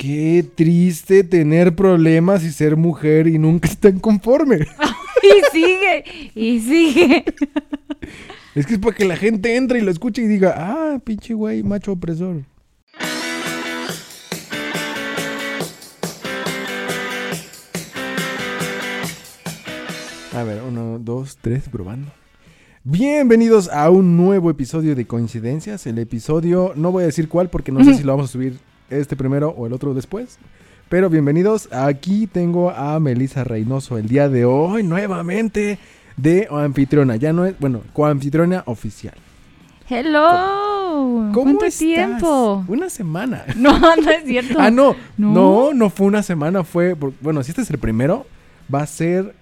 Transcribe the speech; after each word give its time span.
Qué 0.00 0.42
triste 0.54 1.24
tener 1.24 1.76
problemas 1.76 2.42
y 2.42 2.52
ser 2.52 2.74
mujer 2.74 3.26
y 3.26 3.36
nunca 3.36 3.68
estar 3.70 3.92
conforme. 4.00 4.60
y 5.22 5.52
sigue, 5.52 6.32
y 6.34 6.58
sigue. 6.58 7.24
Es 8.54 8.64
que 8.64 8.72
es 8.72 8.78
para 8.78 8.96
que 8.96 9.04
la 9.04 9.16
gente 9.16 9.56
entre 9.56 9.78
y 9.78 9.82
lo 9.82 9.90
escuche 9.90 10.22
y 10.22 10.26
diga, 10.26 10.54
ah, 10.56 10.98
pinche 11.04 11.34
güey, 11.34 11.62
macho 11.62 11.92
opresor. 11.92 12.44
A 20.32 20.42
ver, 20.42 20.62
uno, 20.66 20.98
dos, 20.98 21.36
tres, 21.42 21.68
probando. 21.68 22.10
Bienvenidos 22.84 23.68
a 23.68 23.90
un 23.90 24.16
nuevo 24.16 24.48
episodio 24.48 24.94
de 24.94 25.06
Coincidencias. 25.06 25.86
El 25.86 25.98
episodio, 25.98 26.72
no 26.74 26.90
voy 26.90 27.02
a 27.02 27.06
decir 27.06 27.28
cuál 27.28 27.50
porque 27.50 27.70
no 27.70 27.84
sé 27.84 27.92
si 27.92 28.02
lo 28.02 28.12
vamos 28.12 28.30
a 28.30 28.32
subir 28.32 28.69
este 28.90 29.16
primero 29.16 29.50
o 29.50 29.66
el 29.66 29.72
otro 29.72 29.94
después. 29.94 30.38
Pero 30.88 31.08
bienvenidos. 31.08 31.68
Aquí 31.72 32.26
tengo 32.26 32.70
a 32.70 32.98
Melissa 33.00 33.44
Reynoso 33.44 33.96
el 33.96 34.08
día 34.08 34.28
de 34.28 34.44
hoy 34.44 34.82
nuevamente 34.82 35.78
de 36.16 36.48
anfitriona. 36.50 37.16
Ya 37.16 37.32
no 37.32 37.46
es, 37.46 37.58
bueno, 37.58 37.82
coanfitriona 37.92 38.62
oficial. 38.66 39.14
Hello. 39.88 41.30
¿Cómo 41.32 41.32
¿Cuánto 41.32 41.64
estás? 41.64 41.78
tiempo? 41.78 42.64
Una 42.68 42.90
semana. 42.90 43.44
No, 43.56 43.78
no 43.78 44.10
es 44.10 44.24
cierto. 44.24 44.54
Ah, 44.58 44.70
no, 44.70 44.94
No. 45.16 45.32
no, 45.32 45.74
no, 45.74 45.90
fue 45.90 46.06
una 46.06 46.22
semana, 46.22 46.64
fue, 46.64 46.94
bueno, 47.20 47.42
si 47.42 47.50
este 47.50 47.62
es 47.62 47.70
el 47.70 47.78
primero, 47.78 48.26
va 48.72 48.82
a 48.82 48.86
ser 48.86 49.34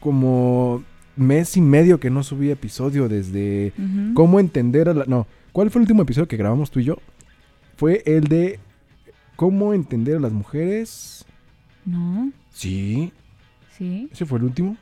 como 0.00 0.82
mes 1.16 1.56
y 1.56 1.60
medio 1.60 2.00
que 2.00 2.10
no 2.10 2.22
subí 2.22 2.50
episodio 2.50 3.08
desde 3.08 3.72
cómo 4.14 4.40
entender 4.40 4.88
a 4.88 4.94
la, 4.94 5.04
no, 5.06 5.26
¿cuál 5.52 5.70
fue 5.70 5.80
el 5.80 5.84
último 5.84 6.02
episodio 6.02 6.26
que 6.28 6.36
grabamos 6.36 6.70
tú 6.70 6.80
y 6.80 6.84
yo? 6.84 6.96
Fue 7.76 8.02
el 8.06 8.24
de 8.24 8.58
cómo 9.42 9.74
entender 9.74 10.18
a 10.18 10.20
las 10.20 10.30
mujeres. 10.32 11.24
No, 11.84 12.30
Sí, 12.54 13.12
sí. 13.76 14.08
ese 14.12 14.24
fue 14.24 14.38
el 14.38 14.44
último. 14.44 14.76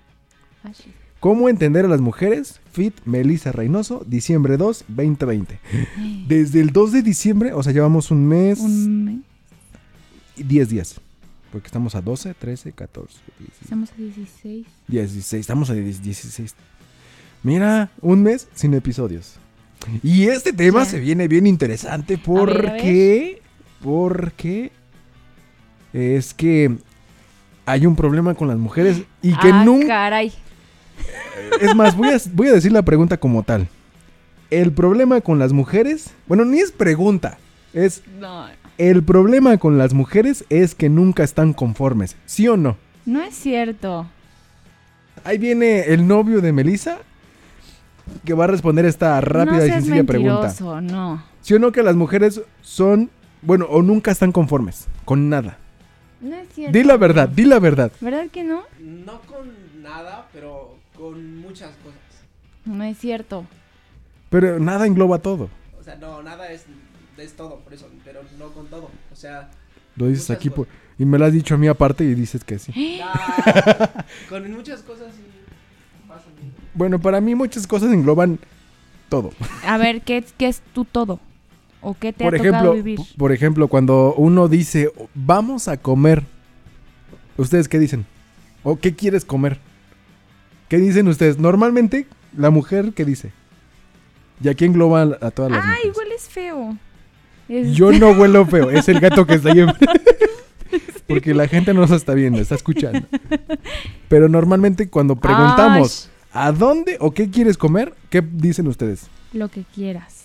Ah, 0.62 0.72
sí. 0.75 0.91
¿Cómo 1.19 1.48
entender 1.48 1.86
a 1.86 1.89
las 1.89 2.02
mujeres? 2.02 2.61
Fit 2.70 2.94
Melissa 3.06 3.52
Reynoso, 3.52 4.05
diciembre 4.06 4.58
2, 4.58 4.84
2020. 4.89 5.58
Desde 6.28 6.61
el 6.61 6.72
2 6.72 6.92
de 6.92 7.00
diciembre, 7.02 7.55
o 7.55 7.62
sea, 7.62 7.72
llevamos 7.72 8.11
un 8.11 8.28
mes 8.28 8.58
Un 8.61 9.05
mes. 9.06 9.17
y 10.36 10.42
10 10.42 10.69
días. 10.69 11.00
Porque 11.50 11.67
estamos 11.69 11.95
a 11.95 12.02
12, 12.02 12.34
13, 12.34 12.72
14, 12.72 13.17
15, 13.39 13.52
Estamos 13.62 13.91
a 13.92 13.95
16. 13.97 14.67
16. 14.89 15.41
Estamos 15.41 15.70
a 15.70 15.72
10 15.74 16.02
16. 16.02 16.55
Mira, 17.42 17.91
un 18.02 18.22
mes 18.22 18.47
sin 18.55 18.74
episodios. 18.74 19.36
Y 20.02 20.24
este 20.24 20.52
tema 20.52 20.80
Ya. 20.84 20.91
se 20.91 21.00
viene 21.00 21.28
bien 21.28 21.47
interesante 21.47 22.19
porque... 22.19 23.39
Porque... 23.83 24.73
Es 25.92 26.34
que 26.34 26.77
hay 27.67 27.84
un 27.84 27.97
problema 27.97 28.34
con 28.34 28.47
las 28.47 28.59
mujeres 28.59 29.03
y 29.23 29.33
que 29.36 29.48
ah, 29.50 29.64
nunca... 29.64 29.89
caray. 29.89 30.33
Es 31.61 31.75
más, 31.75 31.97
voy 31.97 32.11
a, 32.11 32.17
voy 32.33 32.48
a 32.48 32.53
decir 32.53 32.70
la 32.70 32.83
pregunta 32.83 33.17
como 33.17 33.42
tal. 33.42 33.67
El 34.51 34.73
problema 34.73 35.20
con 35.20 35.39
las 35.39 35.53
mujeres... 35.53 36.12
Bueno, 36.27 36.45
ni 36.45 36.61
es 36.61 36.70
pregunta. 36.70 37.39
Es... 37.73 38.03
No, 38.20 38.47
El 38.78 39.03
problema 39.03 39.58
con 39.58 39.78
las 39.78 39.95
mujeres 39.95 40.45
es 40.48 40.75
que 40.75 40.89
nunca 40.89 41.25
están 41.25 41.53
conformes. 41.53 42.17
¿Sí 42.27 42.47
o 42.48 42.56
no? 42.56 42.77
no 43.06 43.23
es 43.23 43.34
cierto. 43.34 44.06
Ahí 45.25 45.39
viene 45.39 45.81
el 45.92 46.06
novio 46.06 46.41
de 46.41 46.53
Melissa 46.53 46.98
que 48.25 48.34
va 48.34 48.45
a 48.45 48.47
responder 48.48 48.84
esta 48.84 49.20
rápida 49.20 49.58
no 49.58 49.67
y 49.67 49.70
sencilla 49.70 50.05
pregunta. 50.05 50.53
no. 50.81 51.23
¿Sí 51.42 51.55
o 51.55 51.58
no 51.58 51.73
que 51.73 51.83
las 51.83 51.97
mujeres 51.97 52.42
son, 52.61 53.11
bueno, 53.42 53.66
o 53.66 53.83
nunca 53.83 54.10
están 54.10 54.33
conformes 54.33 54.86
con 55.05 55.28
nada? 55.28 55.58
No 56.20 56.36
es 56.36 56.48
cierto. 56.55 56.77
Di 56.77 56.84
la 56.84 56.96
verdad, 56.96 57.28
di 57.28 57.44
la 57.44 57.58
verdad. 57.58 57.91
¿Verdad 58.00 58.27
que 58.30 58.44
no? 58.44 58.62
No 58.78 59.20
con 59.22 59.50
nada, 59.83 60.28
pero 60.33 60.77
con 60.96 61.38
muchas 61.38 61.70
cosas. 61.83 61.98
No 62.67 62.84
es 62.84 62.98
cierto. 62.98 63.46
Pero 64.29 64.58
nada 64.61 64.86
engloba 64.86 65.18
todo. 65.18 65.48
O 65.79 65.83
sea, 65.83 65.96
no, 65.96 66.23
nada 66.23 66.50
es, 66.52 66.67
es 67.17 67.33
todo, 67.33 67.56
por 67.61 67.73
eso, 67.73 67.89
pero 68.05 68.20
no 68.39 68.48
con 68.52 68.67
todo. 68.67 68.90
O 69.12 69.17
sea, 69.17 69.50
Lo 69.96 70.06
dices 70.08 70.30
aquí 70.30 70.50
por- 70.50 70.68
y 70.98 71.05
me 71.06 71.18
lo 71.18 71.24
has 71.24 71.33
dicho 71.33 71.55
a 71.55 71.58
mí 71.58 71.67
aparte 71.67 72.05
y 72.05 72.14
dices 72.14 72.45
que 72.45 72.58
sí. 72.58 72.98
nah, 73.00 73.86
con 74.29 74.52
muchas 74.52 74.83
cosas 74.83 75.14
sí 75.14 75.23
pasa. 76.06 76.24
Bueno, 76.74 76.98
para 76.98 77.20
mí 77.23 77.34
muchas 77.34 77.67
cosas 77.67 77.90
engloban 77.92 78.39
todo. 79.08 79.33
A 79.67 79.79
ver, 79.79 80.02
¿qué, 80.02 80.23
qué 80.36 80.48
es 80.48 80.61
tu 80.74 80.84
todo? 80.84 81.18
¿O 81.83 81.95
qué 81.98 82.13
te 82.13 82.24
por 82.24 82.35
ha 82.35 82.39
tocado 82.39 82.55
ejemplo, 82.55 82.74
vivir? 82.74 82.98
por 83.17 83.33
ejemplo, 83.33 83.68
cuando 83.68 84.14
uno 84.14 84.48
dice, 84.48 84.92
vamos 85.14 85.67
a 85.68 85.77
comer, 85.79 86.24
¿ustedes 87.36 87.68
qué 87.68 87.79
dicen? 87.79 88.05
¿O 88.63 88.77
qué 88.79 88.95
quieres 88.95 89.24
comer? 89.24 89.58
¿Qué 90.68 90.77
dicen 90.79 91.08
ustedes? 91.08 91.39
Normalmente, 91.39 92.07
la 92.36 92.51
mujer, 92.51 92.92
¿qué 92.95 93.05
dice? 93.05 93.33
Y 94.42 94.48
aquí 94.48 94.64
engloba 94.67 95.02
a 95.02 95.30
todas 95.30 95.51
las 95.52 95.64
Ay, 95.64 95.70
mujeres. 95.89 95.96
hueles 95.96 96.29
feo. 96.29 96.77
Es- 97.48 97.74
Yo 97.74 97.91
no 97.92 98.11
huelo 98.20 98.47
feo, 98.47 98.70
es 98.70 98.89
el 98.89 99.01
gato 99.01 99.27
que 99.27 99.35
está 99.35 99.51
ahí. 99.52 99.64
Porque 101.08 101.35
la 101.35 101.48
gente 101.48 101.74
no 101.74 101.80
nos 101.80 101.91
está 101.91 102.14
viendo, 102.14 102.39
está 102.41 102.55
escuchando. 102.55 103.01
Pero 104.08 104.29
normalmente 104.29 104.89
cuando 104.89 105.17
preguntamos, 105.17 106.08
¿a 106.33 106.52
dónde 106.52 106.97
o 107.01 107.11
qué 107.11 107.29
quieres 107.30 107.57
comer? 107.58 107.95
¿Qué 108.11 108.23
dicen 108.23 108.68
ustedes? 108.68 109.08
Lo 109.33 109.48
que 109.48 109.64
quieras. 109.74 110.20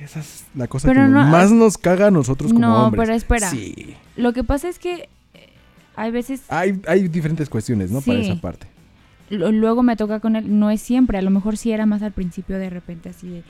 Esa 0.00 0.20
es 0.20 0.44
la 0.54 0.66
cosa 0.68 0.88
Pero 0.88 1.02
que 1.02 1.08
no- 1.08 1.24
más 1.26 1.50
nos 1.50 1.78
caga 1.78 2.08
a 2.08 2.10
nosotros 2.10 2.52
como 2.52 2.66
No, 2.66 2.84
hombres. 2.86 3.02
pero 3.04 3.14
espera. 3.16 3.50
Sí. 3.50 3.94
Lo 4.16 4.32
que 4.32 4.44
pasa 4.44 4.68
es 4.68 4.78
que 4.78 5.08
eh, 5.34 5.48
hay 5.96 6.10
veces, 6.10 6.42
Hay, 6.48 6.80
hay 6.86 7.08
diferentes 7.08 7.48
cuestiones, 7.48 7.90
¿no? 7.90 8.00
Para 8.02 8.18
esa 8.20 8.40
parte. 8.40 8.66
luego 9.30 9.82
me 9.82 9.96
toca 9.96 10.20
con 10.20 10.36
él, 10.36 10.58
no 10.58 10.70
es 10.70 10.80
siempre, 10.82 11.18
a 11.18 11.22
lo 11.22 11.30
mejor 11.30 11.56
sí 11.56 11.72
era 11.72 11.86
más 11.86 12.02
al 12.02 12.12
principio 12.12 12.58
de 12.58 12.70
repente 12.70 13.08
así 13.08 13.28
de 13.28 13.42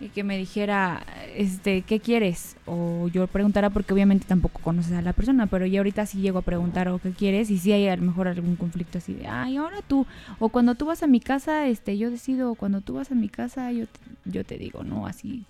y 0.00 0.08
que 0.08 0.24
me 0.24 0.36
dijera, 0.36 1.06
este, 1.36 1.82
¿qué 1.82 2.00
quieres? 2.00 2.56
O 2.66 3.06
yo 3.12 3.28
preguntara 3.28 3.70
porque 3.70 3.94
obviamente 3.94 4.26
tampoco 4.26 4.60
conoces 4.60 4.94
a 4.94 5.00
la 5.02 5.12
persona, 5.12 5.46
pero 5.46 5.64
ya 5.64 5.78
ahorita 5.78 6.06
sí 6.06 6.20
llego 6.20 6.40
a 6.40 6.42
preguntar 6.42 6.88
o 6.88 6.98
qué 6.98 7.12
quieres 7.12 7.50
y 7.50 7.58
sí 7.58 7.70
hay 7.70 7.86
a 7.86 7.94
lo 7.94 8.02
mejor 8.02 8.26
algún 8.26 8.56
conflicto 8.56 8.98
así 8.98 9.14
de, 9.14 9.28
ay, 9.28 9.58
ahora 9.58 9.76
tú, 9.86 10.04
o 10.40 10.48
cuando 10.48 10.74
tú 10.74 10.86
vas 10.86 11.04
a 11.04 11.06
mi 11.06 11.20
casa, 11.20 11.68
este, 11.68 11.98
yo 11.98 12.10
decido, 12.10 12.50
o 12.50 12.54
cuando 12.56 12.80
tú 12.80 12.94
vas 12.94 13.12
a 13.12 13.14
mi 13.14 13.28
casa, 13.28 13.70
yo 13.70 13.86
te, 13.86 14.00
yo 14.24 14.44
te 14.44 14.58
digo, 14.58 14.82
¿no? 14.82 15.06
Así. 15.06 15.44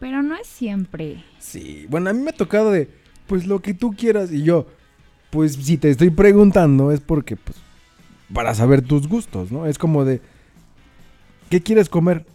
Pero 0.00 0.22
no 0.22 0.36
es 0.36 0.46
siempre. 0.46 1.24
Sí. 1.38 1.86
Bueno, 1.88 2.10
a 2.10 2.12
mí 2.12 2.22
me 2.22 2.30
ha 2.30 2.34
tocado 2.34 2.70
de, 2.70 2.88
pues 3.26 3.46
lo 3.46 3.60
que 3.60 3.74
tú 3.74 3.94
quieras. 3.96 4.32
Y 4.32 4.42
yo, 4.42 4.66
pues 5.30 5.54
si 5.54 5.76
te 5.76 5.90
estoy 5.90 6.10
preguntando 6.10 6.92
es 6.92 7.00
porque, 7.00 7.36
pues, 7.36 7.58
para 8.32 8.54
saber 8.54 8.82
tus 8.82 9.08
gustos, 9.08 9.50
¿no? 9.50 9.66
Es 9.66 9.78
como 9.78 10.04
de, 10.04 10.20
¿qué 11.50 11.60
quieres 11.60 11.88
comer? 11.88 12.26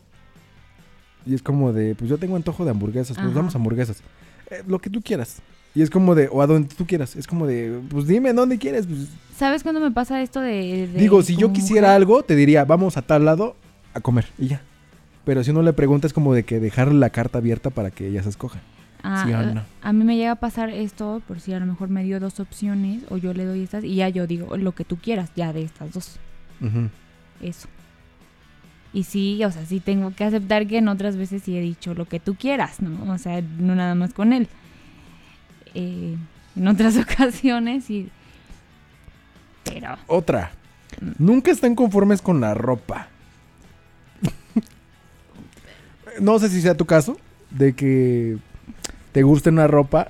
Y 1.25 1.33
es 1.33 1.41
como 1.41 1.71
de, 1.71 1.95
pues 1.95 2.09
yo 2.09 2.17
tengo 2.17 2.35
antojo 2.35 2.65
de 2.65 2.71
hamburguesas, 2.71 3.15
pues 3.15 3.29
Ajá. 3.35 3.39
a 3.39 3.55
hamburguesas. 3.55 4.01
Eh, 4.49 4.63
lo 4.67 4.79
que 4.79 4.89
tú 4.89 5.01
quieras. 5.01 5.41
Y 5.75 5.81
es 5.81 5.89
como 5.89 6.13
de, 6.13 6.27
o 6.31 6.41
a 6.41 6.47
donde 6.47 6.73
tú 6.75 6.85
quieras. 6.85 7.15
Es 7.15 7.25
como 7.25 7.47
de, 7.47 7.79
pues 7.89 8.05
dime 8.05 8.33
dónde 8.33 8.57
quieres. 8.57 8.85
Pues, 8.85 9.07
¿Sabes 9.37 9.63
cuándo 9.63 9.79
me 9.79 9.91
pasa 9.91 10.21
esto 10.21 10.41
de... 10.41 10.87
de 10.87 10.99
Digo, 10.99 11.23
si 11.23 11.35
yo 11.35 11.51
quisiera 11.53 11.87
mujer? 11.87 11.95
algo, 11.95 12.23
te 12.23 12.35
diría, 12.35 12.65
vamos 12.65 12.97
a 12.97 13.01
tal 13.01 13.25
lado 13.25 13.55
a 13.93 14.01
comer 14.01 14.25
y 14.37 14.47
ya. 14.49 14.61
Pero 15.25 15.43
si 15.43 15.51
uno 15.51 15.61
le 15.61 15.73
pregunta 15.73 16.07
es 16.07 16.13
como 16.13 16.33
de 16.33 16.43
que 16.43 16.59
dejarle 16.59 16.99
la 16.99 17.09
carta 17.09 17.37
abierta 17.37 17.69
para 17.69 17.91
que 17.91 18.07
ella 18.07 18.23
se 18.23 18.29
escoja. 18.29 18.59
Ah, 19.03 19.23
¿Sí 19.25 19.33
o 19.33 19.41
eh, 19.41 19.53
no? 19.53 19.63
A 19.81 19.93
mí 19.93 20.03
me 20.03 20.15
llega 20.15 20.31
a 20.31 20.35
pasar 20.35 20.69
esto, 20.69 21.21
por 21.27 21.39
si 21.39 21.53
a 21.53 21.59
lo 21.59 21.65
mejor 21.65 21.89
me 21.89 22.03
dio 22.03 22.19
dos 22.19 22.39
opciones, 22.39 23.03
o 23.09 23.17
yo 23.17 23.33
le 23.33 23.45
doy 23.45 23.61
estas, 23.61 23.83
y 23.83 23.95
ya 23.95 24.09
yo 24.09 24.27
digo, 24.27 24.55
lo 24.57 24.73
que 24.73 24.85
tú 24.85 24.97
quieras, 24.97 25.31
ya 25.35 25.51
de 25.53 25.63
estas 25.63 25.91
dos. 25.91 26.19
Eso. 27.41 27.67
Y 28.93 29.03
sí, 29.03 29.43
o 29.43 29.51
sea, 29.51 29.65
sí 29.65 29.79
tengo 29.79 30.13
que 30.15 30.23
aceptar 30.23 30.67
que 30.67 30.77
en 30.77 30.87
otras 30.87 31.17
veces 31.17 31.43
sí 31.43 31.57
he 31.57 31.61
dicho 31.61 31.93
lo 31.93 32.05
que 32.05 32.19
tú 32.19 32.35
quieras, 32.35 32.79
¿no? 32.79 33.11
O 33.11 33.17
sea, 33.17 33.41
no 33.41 33.75
nada 33.75 33.95
más 33.95 34.13
con 34.13 34.31
él. 34.31 34.47
Eh, 35.73 36.15
en 36.55 36.67
otras 36.67 36.97
ocasiones 37.11 37.85
sí. 37.85 38.09
Pero, 39.63 39.97
Otra. 40.07 40.51
Mm. 41.01 41.25
Nunca 41.25 41.51
están 41.51 41.75
conformes 41.75 42.21
con 42.21 42.39
la 42.39 42.53
ropa. 42.53 43.07
No 46.19 46.39
sé 46.39 46.49
si 46.49 46.61
sea 46.61 46.75
tu 46.75 46.85
caso, 46.85 47.17
de 47.51 47.73
que 47.73 48.37
te 49.11 49.23
guste 49.23 49.49
una 49.49 49.67
ropa 49.67 50.07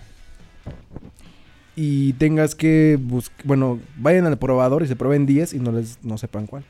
y 1.75 2.13
tengas 2.13 2.55
que 2.55 2.97
buscar, 3.01 3.45
bueno, 3.45 3.79
vayan 3.97 4.25
al 4.25 4.37
probador 4.37 4.83
y 4.83 4.87
se 4.87 4.95
prueben 4.95 5.25
10 5.25 5.53
y 5.53 5.59
no 5.59 5.71
les 5.71 5.97
no 6.03 6.17
sepan 6.17 6.45
cuál. 6.47 6.63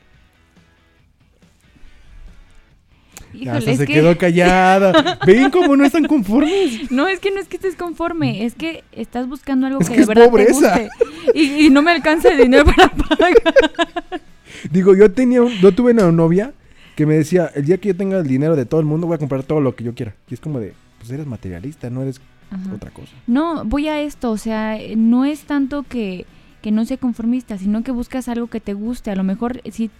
híjole, 3.32 3.58
Hasta 3.58 3.74
se 3.76 3.86
que... 3.86 3.92
quedó 3.92 4.16
callada. 4.18 5.18
¿Ven 5.26 5.50
cómo 5.50 5.76
no 5.76 5.84
están 5.84 6.04
conformes? 6.06 6.90
No, 6.90 7.08
es 7.08 7.20
que 7.20 7.30
no 7.30 7.40
es 7.40 7.48
que 7.48 7.56
estés 7.56 7.76
conforme, 7.76 8.44
es 8.44 8.54
que 8.54 8.84
estás 8.92 9.28
buscando 9.28 9.66
algo 9.66 9.80
Es 9.80 9.88
que, 9.88 9.94
que 9.94 9.96
de 9.98 10.02
es 10.02 10.08
verdad 10.08 10.24
pobreza. 10.30 10.74
te 10.74 10.82
guste. 10.84 10.90
Y, 11.38 11.66
y 11.66 11.70
no 11.70 11.82
me 11.82 11.90
alcanza 11.90 12.28
el 12.30 12.38
dinero 12.38 12.64
para 12.64 12.88
pagar. 12.90 13.32
Digo, 14.70 14.94
yo 14.94 15.10
tenía, 15.12 15.42
un- 15.42 15.52
yo 15.58 15.72
tuve 15.74 15.92
una 15.92 16.10
novia 16.12 16.52
que 16.94 17.06
me 17.06 17.14
decía, 17.14 17.50
el 17.54 17.64
día 17.64 17.78
que 17.78 17.88
yo 17.88 17.96
tenga 17.96 18.18
el 18.18 18.26
dinero 18.26 18.56
de 18.56 18.66
todo 18.66 18.80
el 18.80 18.86
mundo 18.86 19.06
voy 19.06 19.14
a 19.16 19.18
comprar 19.18 19.42
todo 19.42 19.60
lo 19.60 19.74
que 19.74 19.84
yo 19.84 19.94
quiera. 19.94 20.14
Y 20.30 20.34
es 20.34 20.40
como 20.40 20.60
de, 20.60 20.74
pues 20.98 21.10
eres 21.10 21.26
materialista, 21.26 21.90
no 21.90 22.02
eres 22.02 22.20
Ajá. 22.50 22.74
otra 22.74 22.90
cosa. 22.90 23.12
No, 23.26 23.64
voy 23.64 23.88
a 23.88 24.00
esto, 24.00 24.30
o 24.30 24.36
sea, 24.36 24.78
eh, 24.80 24.94
no 24.96 25.24
es 25.24 25.40
tanto 25.44 25.82
que, 25.82 26.24
que 26.62 26.70
no 26.70 26.84
sea 26.84 26.96
conformista, 26.96 27.58
sino 27.58 27.82
que 27.82 27.90
buscas 27.92 28.28
algo 28.28 28.46
que 28.46 28.60
te 28.60 28.74
guste. 28.74 29.10
A 29.10 29.16
lo 29.16 29.24
mejor, 29.24 29.60
sí, 29.70 29.90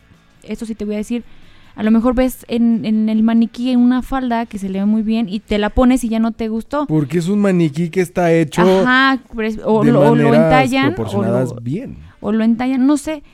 esto 0.42 0.66
sí 0.66 0.74
te 0.74 0.84
voy 0.84 0.94
a 0.94 0.98
decir, 0.98 1.24
a 1.76 1.82
lo 1.82 1.90
mejor 1.90 2.14
ves 2.14 2.44
en, 2.46 2.84
en 2.84 3.08
el 3.08 3.24
maniquí 3.24 3.74
una 3.74 4.00
falda 4.02 4.46
que 4.46 4.58
se 4.58 4.68
le 4.68 4.78
ve 4.78 4.84
muy 4.86 5.02
bien 5.02 5.28
y 5.28 5.40
te 5.40 5.58
la 5.58 5.70
pones 5.70 6.04
y 6.04 6.08
ya 6.08 6.20
no 6.20 6.30
te 6.30 6.46
gustó. 6.48 6.86
Porque 6.86 7.18
es 7.18 7.26
un 7.28 7.40
maniquí 7.40 7.90
que 7.90 8.00
está 8.00 8.32
hecho 8.32 8.62
Ajá, 8.62 9.20
es- 9.42 9.58
o, 9.64 9.82
de 9.82 9.90
lo, 9.90 10.00
o 10.02 10.14
lo 10.14 10.28
maneras 10.28 10.44
entallan 10.72 10.94
o 10.96 11.22
lo, 11.24 11.60
bien. 11.60 11.96
o 12.20 12.30
lo 12.30 12.44
entallan, 12.44 12.86
no 12.86 12.96
sé. 12.96 13.24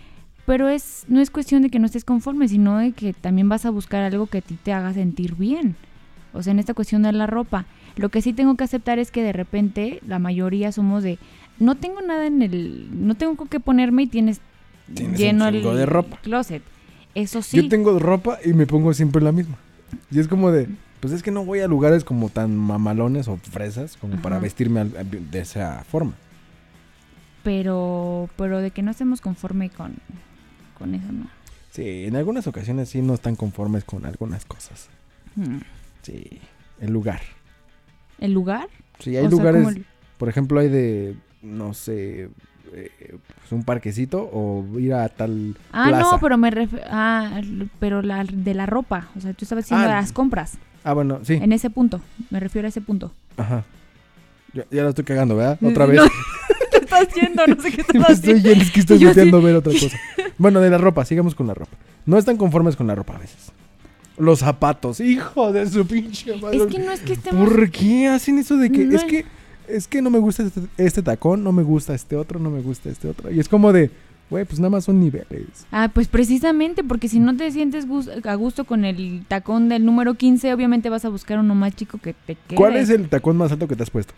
Pero 0.47 0.69
es 0.69 1.05
no 1.09 1.21
es 1.21 1.31
cuestión 1.31 1.63
de 1.63 1.71
que 1.71 1.79
no 1.79 1.87
estés 1.87 2.05
conforme, 2.05 2.49
sino 2.49 2.79
de 2.79 2.93
que 2.93 3.13
también 3.13 3.49
vas 3.49 3.67
a 3.67 3.71
buscar 3.71 4.03
algo 4.03 4.27
que 4.27 4.39
a 4.39 4.43
ti 4.43 4.59
te 4.63 4.73
haga 4.73 4.93
sentir 4.93 5.37
bien. 5.37 5.77
O 6.33 6.43
sea, 6.43 6.53
en 6.53 6.59
esta 6.59 6.75
cuestión 6.75 7.03
de 7.03 7.13
la 7.13 7.27
ropa. 7.27 7.67
Lo 7.97 8.09
que 8.09 8.23
sí 8.23 8.33
tengo 8.33 8.55
que 8.57 8.65
aceptar 8.65 8.99
es 8.99 9.11
que 9.11 9.23
de 9.23 9.33
repente 9.33 10.01
la 10.07 10.19
mayoría 10.19 10.71
somos 10.73 11.03
de 11.03 11.19
no 11.59 11.75
tengo 11.77 12.01
nada 12.03 12.27
en 12.27 12.41
el 12.43 12.89
no 13.07 13.15
tengo 13.17 13.37
con 13.37 13.49
qué 13.49 13.61
ponerme 13.61 14.05
y 14.05 14.07
tienes, 14.07 14.41
Tienes 14.95 15.19
lleno 15.19 15.49
el 15.49 15.63
de 15.63 15.87
ropa. 15.87 16.19
closet. 16.23 16.63
Eso 17.15 17.43
sí. 17.43 17.57
Yo 17.57 17.69
tengo 17.69 17.99
ropa 17.99 18.39
y 18.45 18.53
me 18.53 18.67
pongo 18.67 18.95
siempre 18.95 19.21
la 19.23 19.33
misma. 19.33 19.57
Y 20.11 20.21
es 20.21 20.29
como 20.29 20.53
de, 20.53 20.69
pues 21.01 21.13
es 21.13 21.23
que 21.23 21.33
no 21.33 21.45
voy 21.45 21.61
a 21.61 21.67
lugares 21.69 22.05
como 22.05 22.29
tan 22.29 22.57
mamalones 22.57 23.27
o 23.29 23.37
fresas 23.37 23.97
como 23.97 24.17
para 24.23 24.39
vestirme 24.39 24.85
de 24.85 25.41
esa 25.41 25.83
forma. 25.85 26.13
pero 27.43 28.29
pero 28.37 28.59
de 28.61 28.71
que 28.71 28.83
no 28.83 28.91
estemos 28.91 29.21
conforme 29.21 29.71
con 29.71 29.95
con 30.81 30.95
eso 30.97 31.13
no. 31.13 31.29
Sí, 31.71 32.07
en 32.07 32.17
algunas 32.17 32.49
ocasiones 32.49 32.89
sí 32.89 33.01
no 33.03 33.15
están 33.15 33.37
conformes 33.37 33.85
con 33.85 34.05
algunas 34.05 34.45
cosas. 34.45 34.89
Hmm. 35.37 35.59
Sí, 36.03 36.41
el 36.81 36.93
lugar. 36.93 37.21
¿El 38.19 38.33
lugar? 38.33 38.67
Sí, 38.99 39.17
hay 39.17 39.27
O 39.27 39.31
lugares, 39.31 39.67
el- 39.69 39.85
por 40.19 40.29
ejemplo, 40.29 40.59
hay 40.59 40.69
de, 40.69 41.15
no 41.43 41.73
sé, 41.75 42.29
eh, 42.73 42.91
pues 43.41 43.53
un 43.53 43.63
parquecito 43.65 44.29
o 44.33 44.67
ir 44.79 44.93
a 44.95 45.09
tal 45.09 45.57
Ah, 45.73 45.87
plaza. 45.89 46.03
no, 46.13 46.21
pero 46.21 46.37
me 46.39 46.51
refiero. 46.51 46.85
Ah, 46.91 47.41
pero 47.79 48.03
la 48.03 48.25
de 48.25 48.55
la 48.55 48.67
ropa. 48.67 49.09
O 49.17 49.21
sea, 49.21 49.33
tú 49.35 49.45
estabas 49.45 49.65
haciendo 49.65 49.87
Ah, 49.87 49.93
las 50.01 50.13
compras. 50.13 50.59
Ah, 50.83 50.93
bueno, 50.95 51.21
sí, 51.23 51.35
En 51.35 51.53
ese 51.53 51.71
punto. 51.71 52.01
Me 52.31 52.41
refiero 52.41 52.67
a 52.67 52.71
ese 52.71 52.81
punto. 52.81 53.13
ajá. 53.37 53.65
Ya, 54.53 54.65
ya 54.71 54.83
la 54.83 54.89
estoy 54.89 55.05
cagando, 55.05 55.37
¿verdad? 55.37 55.59
Otra 55.63 55.87
No, 55.87 55.93
vez. 55.93 56.03
te 56.73 56.79
estás 56.79 57.07
yendo, 57.15 57.47
no 57.47 57.63
sé 57.63 57.71
qué 57.71 57.85
Me 57.95 58.01
estás 58.01 58.11
estoy 58.19 58.31
haciendo. 58.35 58.49
yendo, 58.49 58.63
es 58.65 58.71
que 58.73 58.81
estoy 58.81 58.99
Yo 58.99 59.11
a 59.11 59.13
ver 59.41 59.55
otra 59.57 59.73
cosa. 59.73 59.97
Bueno, 60.41 60.61
de 60.61 60.71
la 60.71 60.79
ropa, 60.79 61.05
sigamos 61.05 61.35
con 61.35 61.47
la 61.47 61.53
ropa. 61.53 61.77
No 62.07 62.17
están 62.17 62.39
conformes 62.39 62.75
con 62.75 62.87
la 62.87 62.95
ropa 62.95 63.15
a 63.15 63.19
veces. 63.19 63.53
Los 64.17 64.39
zapatos, 64.39 64.99
hijo 64.99 65.53
de 65.53 65.69
su 65.69 65.87
pinche 65.87 66.35
madre. 66.37 66.57
Es 66.57 66.67
que 66.67 66.79
no 66.79 66.93
es 66.93 67.01
que 67.01 67.13
estemos. 67.13 67.47
¿Por 67.47 67.71
qué 67.71 68.09
hacen 68.09 68.39
eso 68.39 68.57
de 68.57 68.73
que 68.73 68.87
No 68.87 68.97
es 68.97 69.05
que 69.05 69.27
es 69.69 69.87
que 69.87 70.01
no 70.01 70.09
me 70.09 70.19
gusta 70.19 70.45
este, 70.45 70.63
este 70.79 71.03
tacón, 71.03 71.45
no 71.45 71.53
me 71.53 71.63
gusta 71.63 71.95
este 71.95 72.17
otro, 72.17 72.41
no 72.41 72.49
me 72.49 72.63
gusta 72.63 72.89
este 72.89 73.07
otro? 73.09 73.31
Y 73.31 73.39
es 73.39 73.51
como 73.51 73.71
de, 73.71 73.91
güey, 74.31 74.47
pues 74.47 74.59
nada 74.61 74.71
más 74.71 74.85
son 74.85 74.99
niveles. 74.99 75.67
Ah, 75.73 75.91
pues 75.93 76.09
precisamente, 76.09 76.83
porque 76.83 77.07
si 77.09 77.21
no 77.21 77.37
te 77.37 77.51
sientes 77.53 77.87
a 78.25 78.35
gusto 78.37 78.65
con 78.65 78.87
el 78.87 79.27
tacón 79.29 79.69
del 79.69 79.85
número 79.85 80.15
15, 80.15 80.55
obviamente 80.55 80.89
vas 80.89 81.05
a 81.05 81.11
buscar 81.11 81.39
uno 81.39 81.55
más 81.55 81.77
chico 81.77 81.99
que 81.99 82.15
te 82.15 82.35
quede. 82.35 82.57
¿Cuál 82.57 82.77
es 82.77 82.89
el 82.89 83.11
tacón 83.11 83.37
más 83.37 83.53
alto 83.53 83.69
que 83.69 83.77
te 83.77 83.83
has 83.83 83.91
puesto? 83.91 84.15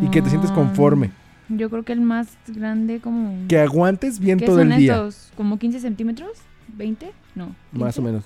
Y 0.00 0.08
que 0.10 0.22
te 0.22 0.30
sientes 0.30 0.52
Ah, 0.52 0.54
conforme. 0.54 1.10
Yo 1.50 1.68
creo 1.68 1.84
que 1.84 1.92
el 1.92 2.00
más 2.00 2.28
grande, 2.46 3.00
como. 3.00 3.46
Que 3.48 3.58
aguantes 3.58 4.20
bien 4.20 4.38
¿Qué 4.38 4.46
todo 4.46 4.58
son 4.58 4.72
el 4.72 4.78
día. 4.78 4.94
estos? 4.94 5.32
¿Como 5.36 5.58
15 5.58 5.80
centímetros? 5.80 6.30
¿20? 6.78 7.10
No. 7.34 7.54
Más 7.72 7.98
o 7.98 8.00
15. 8.00 8.02
menos. 8.02 8.24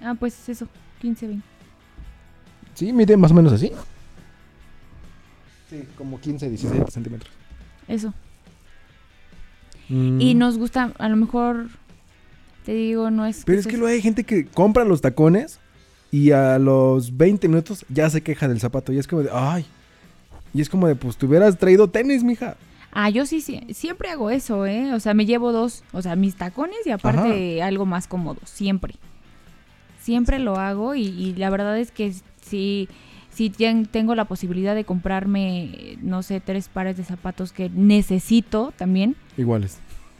Ah, 0.00 0.14
pues 0.18 0.48
eso, 0.48 0.66
15, 1.00 1.26
20. 1.28 1.46
Sí, 2.74 2.92
mide 2.92 3.16
más 3.16 3.30
o 3.30 3.34
menos 3.34 3.52
así. 3.52 3.70
Sí, 5.70 5.84
como 5.96 6.20
15, 6.20 6.48
16 6.48 6.84
centímetros. 6.90 7.30
Eso. 7.86 8.12
Mm. 9.88 10.20
Y 10.20 10.34
nos 10.34 10.58
gusta, 10.58 10.92
a 10.98 11.08
lo 11.08 11.16
mejor, 11.16 11.68
te 12.64 12.72
digo, 12.72 13.10
no 13.10 13.26
es... 13.26 13.44
Pero 13.44 13.60
es 13.60 13.66
que 13.66 13.76
luego 13.76 13.92
hay 13.92 14.00
gente 14.00 14.24
que 14.24 14.46
compra 14.46 14.84
los 14.84 15.00
tacones 15.00 15.60
y 16.10 16.30
a 16.30 16.58
los 16.58 17.16
20 17.16 17.48
minutos 17.48 17.84
ya 17.88 18.08
se 18.08 18.22
queja 18.22 18.48
del 18.48 18.60
zapato. 18.60 18.92
Y 18.92 18.98
es 18.98 19.06
como 19.06 19.22
de, 19.22 19.30
ay. 19.32 19.66
Y 20.54 20.60
es 20.60 20.68
como 20.68 20.86
de, 20.86 20.94
pues 20.94 21.16
te 21.16 21.26
hubieras 21.26 21.58
traído 21.58 21.88
tenis, 21.88 22.22
mija. 22.22 22.56
Ah, 22.92 23.10
yo 23.10 23.26
sí, 23.26 23.40
sí, 23.40 23.60
siempre 23.72 24.08
hago 24.08 24.30
eso, 24.30 24.66
¿eh? 24.66 24.94
O 24.94 25.00
sea, 25.00 25.14
me 25.14 25.26
llevo 25.26 25.50
dos, 25.50 25.82
o 25.92 26.00
sea, 26.00 26.14
mis 26.14 26.36
tacones 26.36 26.78
y 26.86 26.90
aparte 26.92 27.60
algo 27.60 27.86
más 27.86 28.06
cómodo, 28.06 28.38
siempre. 28.44 28.94
Siempre 30.00 30.38
lo 30.38 30.56
hago 30.58 30.94
y, 30.94 31.02
y 31.06 31.34
la 31.34 31.50
verdad 31.50 31.76
es 31.78 31.90
que 31.90 32.12
si, 32.42 32.88
si 33.30 33.50
tien- 33.50 33.88
tengo 33.90 34.14
la 34.14 34.26
posibilidad 34.26 34.74
de 34.76 34.84
comprarme, 34.84 35.96
no 36.02 36.22
sé, 36.22 36.40
tres 36.40 36.68
pares 36.68 36.96
de 36.96 37.04
zapatos 37.04 37.52
que 37.52 37.68
necesito 37.70 38.72
también, 38.76 39.16
Iguales. 39.36 39.78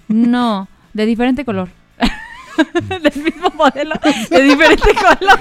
no, 0.08 0.68
de 0.94 1.06
diferente 1.06 1.44
color. 1.44 1.68
Del 2.88 3.22
mismo 3.22 3.50
modelo, 3.56 3.94
de 4.30 4.42
diferente 4.42 4.88
color. 5.18 5.38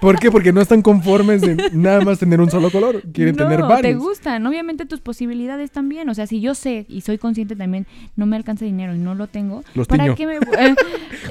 ¿Por 0.00 0.18
qué? 0.18 0.30
Porque 0.30 0.52
no 0.52 0.60
están 0.60 0.82
conformes 0.82 1.40
de 1.40 1.70
nada 1.72 2.00
más 2.00 2.18
tener 2.18 2.40
un 2.40 2.50
solo 2.50 2.70
color. 2.70 3.02
Quieren 3.12 3.36
no, 3.36 3.44
tener 3.44 3.60
te 3.60 3.66
varios. 3.66 3.98
gustan. 4.02 4.46
Obviamente 4.46 4.86
tus 4.86 5.00
posibilidades 5.00 5.70
también. 5.70 6.08
O 6.08 6.14
sea, 6.14 6.26
si 6.26 6.40
yo 6.40 6.54
sé 6.54 6.86
y 6.88 7.00
soy 7.02 7.18
consciente 7.18 7.56
también, 7.56 7.86
no 8.16 8.26
me 8.26 8.36
alcanza 8.36 8.64
dinero 8.64 8.94
y 8.94 8.98
no 8.98 9.14
lo 9.14 9.26
tengo. 9.26 9.62
Los 9.74 9.86
¿Para 9.86 10.04
tiño. 10.04 10.16
qué 10.16 10.26
me... 10.26 10.34
eh, 10.58 10.74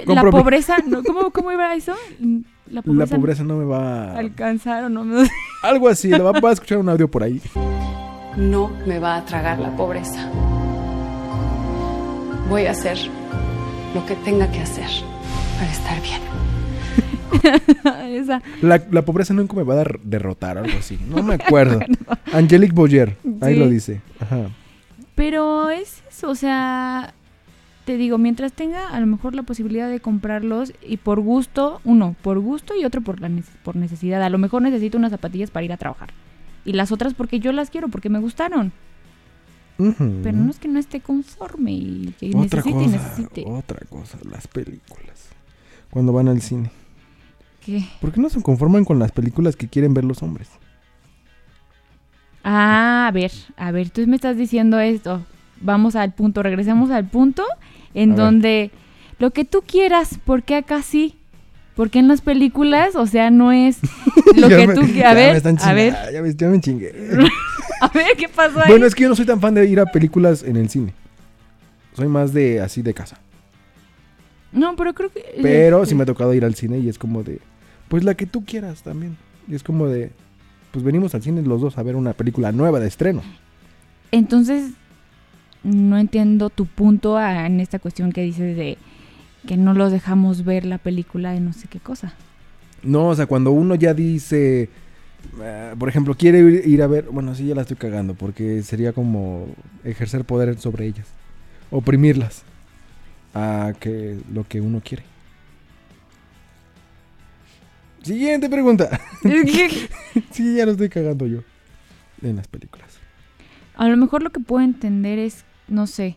la 0.05 0.23
pobreza... 0.23 0.77
no, 0.87 1.03
¿cómo, 1.03 1.31
¿Cómo 1.31 1.51
iba 1.51 1.73
eso? 1.75 1.93
La 2.69 2.81
La 2.85 3.05
pobreza... 3.05 3.43
no 3.43 3.57
me 3.57 3.65
va 3.65 4.13
a... 4.13 4.17
Alcanzar 4.17 4.85
o 4.85 4.89
no 4.89 5.03
me... 5.03 5.27
Algo 5.63 5.87
así, 5.89 6.09
le 6.09 6.19
va, 6.19 6.31
va 6.31 6.49
a 6.49 6.53
escuchar 6.53 6.77
un 6.77 6.89
audio 6.89 7.09
por 7.09 7.23
ahí. 7.23 7.41
No 8.37 8.71
me 8.87 8.99
va 8.99 9.17
a 9.17 9.25
tragar 9.25 9.59
la 9.59 9.75
pobreza. 9.75 10.29
Voy 12.49 12.65
a 12.65 12.71
hacer 12.71 12.97
lo 13.93 14.05
que 14.05 14.15
tenga 14.15 14.51
que 14.51 14.59
hacer 14.59 14.89
para 15.57 15.71
estar 15.71 16.01
bien. 16.01 16.21
Esa. 18.07 18.41
La, 18.61 18.81
la 18.91 19.05
pobreza 19.05 19.33
nunca 19.33 19.55
me 19.55 19.63
va 19.63 19.73
a 19.73 19.77
dar- 19.77 19.99
derrotar, 20.03 20.57
algo 20.57 20.77
así. 20.77 20.97
No 21.07 21.23
me 21.23 21.35
acuerdo. 21.35 21.79
Angelique 22.33 22.73
Boyer, 22.73 23.17
ahí 23.41 23.55
lo 23.57 23.69
dice. 23.69 24.01
Ajá. 24.19 24.49
Pero 25.15 25.69
es 25.69 26.03
eso, 26.09 26.29
o 26.29 26.35
sea... 26.35 27.13
Te 27.85 27.97
digo, 27.97 28.17
mientras 28.17 28.53
tenga 28.53 28.87
a 28.95 28.99
lo 29.01 29.05
mejor 29.05 29.35
la 29.35 29.43
posibilidad 29.43 29.89
de 29.89 29.99
comprarlos 29.99 30.71
y 30.87 30.95
por 30.95 31.19
gusto, 31.19 31.81
uno, 31.83 32.15
por 32.21 32.39
gusto 32.39 32.73
y 32.79 32.85
otro 32.85 33.01
por, 33.01 33.19
la 33.19 33.29
por 33.61 33.75
necesidad. 33.75 34.23
A 34.23 34.29
lo 34.29 34.37
mejor 34.37 34.61
necesito 34.61 34.97
unas 34.97 35.11
zapatillas 35.11 35.51
para 35.51 35.65
ir 35.65 35.73
a 35.73 35.77
trabajar. 35.77 36.11
Y 36.63 36.71
las 36.71 36.93
otras 36.93 37.13
porque 37.13 37.41
yo 37.41 37.51
las 37.51 37.69
quiero, 37.69 37.89
porque 37.89 38.07
me 38.07 38.19
gustaron. 38.19 38.71
Pero 39.75 40.37
no 40.37 40.49
es 40.49 40.59
que 40.59 40.69
no 40.69 40.79
esté 40.79 41.01
conforme 41.01 41.73
y 41.73 42.15
que 42.17 42.29
otra 42.29 42.61
necesite 42.61 42.83
y 42.83 42.87
necesite. 42.87 43.43
otra 43.47 43.79
cosa, 43.89 44.17
las 44.31 44.47
películas. 44.47 45.27
Cuando 45.89 46.13
van 46.13 46.29
al 46.29 46.41
cine. 46.41 46.71
¿Qué? 47.65 47.83
¿Por 48.01 48.11
qué 48.11 48.19
no 48.21 48.29
se 48.29 48.41
conforman 48.41 48.83
con 48.85 48.99
las 48.99 49.11
películas 49.11 49.55
que 49.55 49.67
quieren 49.67 49.93
ver 49.93 50.03
los 50.05 50.21
hombres? 50.21 50.49
Ah, 52.43 53.07
a 53.07 53.11
ver, 53.11 53.31
a 53.55 53.71
ver, 53.71 53.89
tú 53.89 54.05
me 54.07 54.15
estás 54.15 54.35
diciendo 54.37 54.79
esto. 54.79 55.25
Vamos 55.61 55.95
al 55.95 56.13
punto, 56.13 56.43
regresemos 56.43 56.91
al 56.91 57.07
punto 57.07 57.43
en 57.93 58.11
A 58.11 58.15
ver. 58.15 58.25
donde 58.25 58.71
lo 59.19 59.31
que 59.31 59.45
tú 59.45 59.63
quieras, 59.65 60.19
porque 60.25 60.55
acá 60.55 60.81
sí. 60.81 61.15
Porque 61.75 61.99
en 61.99 62.07
las 62.07 62.21
películas, 62.21 62.95
o 62.95 63.07
sea, 63.07 63.31
no 63.31 63.51
es 63.51 63.79
lo 64.35 64.47
que 64.49 64.67
me- 64.67 64.75
tú 64.75 64.81
qui- 64.81 64.93
ya 64.97 65.11
A 65.11 65.13
me 65.13 65.19
ver, 65.21 65.35
están 65.37 65.57
a 65.61 65.73
ver, 65.73 65.95
Ya 66.11 66.21
me, 66.21 66.33
ya 66.35 66.47
me 66.49 66.59
chingué. 66.59 66.91
a 67.81 67.87
ver, 67.87 68.07
¿qué 68.17 68.27
pasó 68.27 68.59
ahí? 68.61 68.69
bueno, 68.69 68.85
es 68.85 68.93
que 68.93 69.03
yo 69.03 69.09
no 69.09 69.15
soy 69.15 69.25
tan 69.25 69.39
fan 69.39 69.53
de 69.55 69.65
ir 69.67 69.79
a 69.79 69.85
películas 69.85 70.43
en 70.43 70.57
el 70.57 70.69
cine. 70.69 70.93
Soy 71.95 72.07
más 72.07 72.33
de 72.33 72.59
así 72.61 72.81
de 72.81 72.93
casa. 72.93 73.19
No, 74.51 74.75
pero 74.75 74.93
creo 74.93 75.09
que... 75.11 75.23
Pero 75.41 75.83
sí 75.85 75.95
me 75.95 76.03
ha 76.03 76.05
tocado 76.05 76.31
ir 76.33 76.43
al 76.45 76.53
cine 76.53 76.77
y 76.77 76.89
es 76.89 76.99
como 76.99 77.23
de, 77.23 77.39
pues 77.93 78.03
la 78.03 78.15
que 78.15 78.25
tú 78.25 78.43
quieras 78.43 78.81
también. 78.81 79.17
Y 79.47 79.53
es 79.53 79.61
como 79.61 79.85
de, 79.85 80.09
pues 80.71 80.83
venimos 80.83 81.13
al 81.13 81.21
cine 81.21 81.43
los 81.43 81.61
dos 81.61 81.77
a 81.77 81.83
ver 81.83 81.95
una 81.95 82.13
película 82.13 82.51
nueva 82.51 82.79
de 82.79 82.87
estreno. 82.87 83.21
Entonces, 84.09 84.71
no 85.63 85.99
entiendo 85.99 86.49
tu 86.49 86.65
punto 86.65 87.21
en 87.21 87.59
esta 87.59 87.77
cuestión 87.77 88.11
que 88.11 88.23
dices 88.23 88.57
de 88.57 88.79
que 89.47 89.57
no 89.57 89.75
los 89.75 89.91
dejamos 89.91 90.43
ver 90.43 90.65
la 90.65 90.79
película 90.79 91.33
de 91.33 91.39
no 91.39 91.53
sé 91.53 91.67
qué 91.67 91.79
cosa. 91.79 92.15
No, 92.81 93.09
o 93.09 93.15
sea, 93.15 93.27
cuando 93.27 93.51
uno 93.51 93.75
ya 93.75 93.93
dice, 93.93 94.69
eh, 95.43 95.75
por 95.77 95.87
ejemplo, 95.87 96.15
quiere 96.15 96.39
ir, 96.39 96.63
ir 96.65 96.81
a 96.81 96.87
ver, 96.87 97.09
bueno, 97.11 97.35
sí, 97.35 97.45
ya 97.45 97.53
la 97.53 97.61
estoy 97.61 97.77
cagando, 97.77 98.15
porque 98.15 98.63
sería 98.63 98.93
como 98.93 99.45
ejercer 99.83 100.25
poder 100.25 100.57
sobre 100.57 100.87
ellas, 100.87 101.05
oprimirlas 101.69 102.41
a 103.35 103.73
que 103.79 104.17
lo 104.33 104.47
que 104.47 104.61
uno 104.61 104.81
quiere. 104.83 105.12
Siguiente 108.03 108.49
pregunta. 108.49 108.99
sí, 110.31 110.55
ya 110.55 110.65
lo 110.65 110.71
estoy 110.73 110.89
cagando 110.89 111.25
yo 111.27 111.39
en 112.21 112.35
las 112.35 112.47
películas. 112.47 112.99
A 113.75 113.87
lo 113.87 113.97
mejor 113.97 114.21
lo 114.23 114.29
que 114.31 114.39
puedo 114.39 114.63
entender 114.63 115.17
es, 115.19 115.45
no 115.67 115.87
sé, 115.87 116.15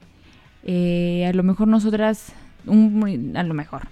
eh, 0.64 1.26
a 1.26 1.32
lo 1.32 1.42
mejor 1.42 1.68
nosotras, 1.68 2.32
un- 2.66 3.32
a 3.36 3.42
lo 3.42 3.54
mejor, 3.54 3.82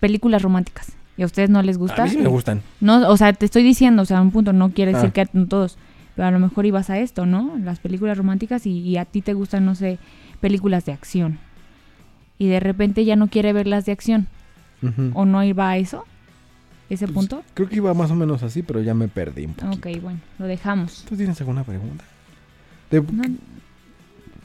películas 0.00 0.42
románticas. 0.42 0.92
y 1.14 1.22
a 1.22 1.26
ustedes 1.26 1.50
no 1.50 1.62
les 1.62 1.76
gusta. 1.76 2.02
A 2.02 2.06
mí 2.06 2.10
sí 2.12 2.16
me 2.16 2.28
gustan. 2.28 2.62
No, 2.80 3.06
o 3.10 3.16
sea, 3.18 3.34
te 3.34 3.44
estoy 3.44 3.62
diciendo, 3.62 4.00
o 4.00 4.04
sea, 4.06 4.22
un 4.22 4.30
punto 4.30 4.54
no 4.54 4.70
quiere 4.72 4.94
decir 4.94 5.10
Ah. 5.10 5.12
que 5.12 5.20
a 5.20 5.26
todos, 5.26 5.76
pero 6.16 6.26
a 6.26 6.30
lo 6.30 6.38
mejor 6.38 6.64
ibas 6.64 6.88
a 6.88 6.98
esto, 6.98 7.26
¿no? 7.26 7.52
Las 7.62 7.80
películas 7.80 8.16
románticas 8.16 8.64
y, 8.66 8.78
y 8.80 8.96
a 8.96 9.04
ti 9.04 9.20
te 9.20 9.34
gustan, 9.34 9.66
no 9.66 9.74
sé, 9.74 9.98
películas 10.40 10.86
de 10.86 10.92
acción. 10.92 11.38
Y 12.38 12.48
de 12.48 12.60
repente 12.60 13.04
ya 13.04 13.14
no 13.16 13.28
quiere 13.28 13.52
ver 13.52 13.66
las 13.66 13.84
de 13.84 13.92
acción. 13.92 14.26
¿O 15.12 15.26
no 15.26 15.44
iba 15.44 15.68
a 15.68 15.76
eso? 15.76 16.04
¿Ese 16.92 17.06
Pues, 17.06 17.14
punto? 17.14 17.42
Creo 17.54 17.68
que 17.70 17.76
iba 17.76 17.94
más 17.94 18.10
o 18.10 18.14
menos 18.14 18.42
así, 18.42 18.62
pero 18.62 18.82
ya 18.82 18.92
me 18.92 19.08
perdí 19.08 19.46
un 19.46 19.54
poquito. 19.54 19.88
Ok, 19.88 20.02
bueno, 20.02 20.20
lo 20.38 20.46
dejamos. 20.46 21.04
¿Tú 21.08 21.16
tienes 21.16 21.40
alguna 21.40 21.64
pregunta? 21.64 22.04
De- 22.90 23.00
No, 23.00 23.24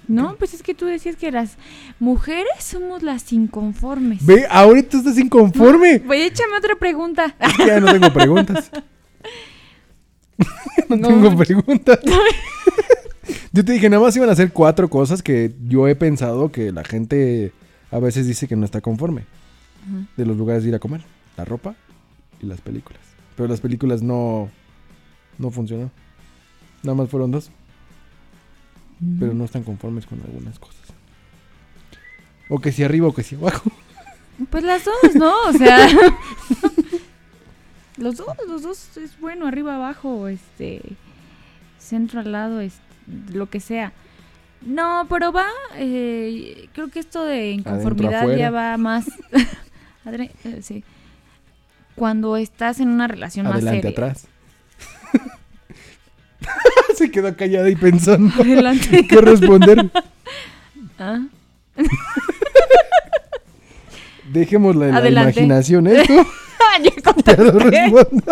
no, 0.07 0.35
pues 0.37 0.53
es 0.53 0.63
que 0.63 0.73
tú 0.73 0.85
decías 0.85 1.17
que 1.17 1.29
las 1.29 1.57
mujeres 1.99 2.47
somos 2.59 3.03
las 3.03 3.33
inconformes. 3.33 4.25
Ve, 4.25 4.45
ahorita 4.49 4.97
estás 4.99 5.17
inconforme. 5.17 5.99
Voy, 5.99 6.21
échame 6.21 6.55
otra 6.57 6.75
pregunta. 6.79 7.35
Es 7.37 7.53
que 7.57 7.67
ya 7.67 7.81
no 7.81 7.91
tengo 7.91 8.13
preguntas. 8.13 8.71
no, 10.89 10.95
No. 10.95 11.07
tengo 11.09 11.35
preguntas. 11.35 11.99
yo 13.51 13.65
te 13.65 13.73
dije, 13.73 13.89
nada 13.89 14.01
más 14.03 14.15
iban 14.15 14.29
a 14.29 14.31
hacer 14.31 14.53
cuatro 14.53 14.89
cosas 14.89 15.21
que 15.21 15.53
yo 15.67 15.87
he 15.89 15.95
pensado 15.95 16.49
que 16.51 16.71
la 16.71 16.85
gente 16.85 17.51
a 17.91 17.99
veces 17.99 18.25
dice 18.27 18.47
que 18.47 18.55
no 18.55 18.63
está 18.63 18.79
conforme. 18.79 19.23
De 20.15 20.25
los 20.25 20.37
lugares 20.37 20.63
de 20.63 20.69
ir 20.69 20.75
a 20.75 20.79
comer. 20.79 21.01
La 21.37 21.43
ropa 21.45 21.75
y 22.41 22.45
las 22.45 22.61
películas. 22.61 23.01
Pero 23.35 23.49
las 23.49 23.61
películas 23.61 24.01
no, 24.01 24.49
no 25.37 25.51
funcionó. 25.51 25.91
Nada 26.83 26.95
más 26.95 27.09
fueron 27.09 27.31
dos. 27.31 27.51
Pero 29.19 29.33
no 29.33 29.45
están 29.45 29.63
conformes 29.63 30.07
con 30.07 30.19
algunas 30.21 30.57
cosas. 30.57 30.81
O 32.49 32.59
que 32.59 32.71
si 32.71 32.83
arriba 32.83 33.07
o 33.07 33.13
que 33.13 33.23
si 33.23 33.35
abajo. 33.35 33.69
Pues 34.49 34.63
las 34.63 34.83
dos, 34.85 35.15
¿no? 35.15 35.33
O 35.49 35.53
sea, 35.53 35.87
los 37.97 38.17
dos, 38.17 38.27
los 38.47 38.61
dos 38.61 38.97
es 38.97 39.19
bueno, 39.19 39.47
arriba, 39.47 39.75
abajo, 39.75 40.27
este, 40.27 40.81
centro 41.79 42.19
al 42.19 42.31
lado, 42.31 42.61
es 42.61 42.75
lo 43.33 43.49
que 43.49 43.59
sea. 43.59 43.93
No, 44.61 45.05
pero 45.09 45.31
va, 45.31 45.47
eh, 45.75 46.69
creo 46.73 46.89
que 46.89 46.99
esto 46.99 47.23
de 47.23 47.51
inconformidad 47.51 48.35
ya 48.35 48.49
va 48.51 48.77
más, 48.77 49.05
Adre- 50.05 50.31
eh, 50.43 50.59
sí, 50.61 50.83
cuando 51.97 52.37
estás 52.37 52.79
en 52.79 52.89
una 52.89 53.07
relación 53.07 53.47
Adelante, 53.47 53.65
más 53.65 53.75
seria. 53.75 53.89
atrás. 54.11 54.27
Se 56.97 57.11
quedó 57.11 57.35
callada 57.35 57.69
y 57.69 57.75
pensando 57.75 58.33
Adelante. 58.41 59.05
qué 59.07 59.21
responder. 59.21 59.89
Ah, 60.99 61.19
Dejémosla 64.33 64.87
en 64.87 65.13
la 65.13 65.21
imaginación 65.21 65.85
esto. 65.87 66.13
ya 66.83 66.91
Pero 66.95 67.13
contesté. 67.13 67.51
respondo. 67.51 68.23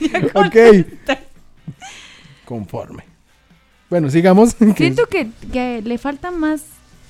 Ya 0.00 0.40
ok. 0.40 0.56
Conforme. 2.46 3.04
Bueno, 3.90 4.08
sigamos. 4.10 4.56
Siento 4.76 5.04
que, 5.06 5.28
que 5.52 5.82
le 5.82 5.98
falta 5.98 6.30
más 6.30 6.62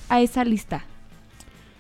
a 0.09 0.21
esa 0.21 0.45
lista. 0.45 0.85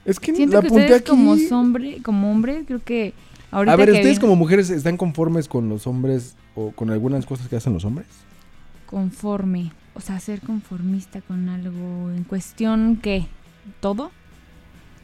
es 0.04 0.20
que 0.20 0.34
Siento 0.34 0.56
la 0.56 0.62
que 0.62 0.68
ustedes 0.68 1.00
aquí. 1.00 1.10
como 1.10 1.32
hombre, 1.50 1.98
como 2.02 2.30
hombres, 2.30 2.64
creo 2.66 2.80
que 2.84 3.12
ahorita 3.50 3.72
A 3.72 3.76
ver, 3.76 3.88
¿ustedes 3.90 4.04
viene- 4.06 4.20
como 4.20 4.36
mujeres 4.36 4.70
están 4.70 4.96
conformes 4.96 5.48
con 5.48 5.68
los 5.68 5.86
hombres 5.86 6.36
o 6.54 6.72
con 6.72 6.90
algunas 6.90 7.26
cosas 7.26 7.48
que 7.48 7.56
hacen 7.56 7.72
los 7.72 7.84
hombres? 7.84 8.06
conforme, 8.86 9.70
o 9.94 10.00
sea, 10.00 10.18
ser 10.18 10.40
conformista 10.40 11.20
con 11.20 11.48
algo 11.48 12.10
en 12.10 12.24
cuestión 12.24 12.96
que 12.96 13.26
todo. 13.78 14.10